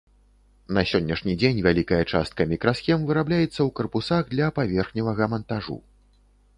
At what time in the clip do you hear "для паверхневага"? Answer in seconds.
4.35-5.33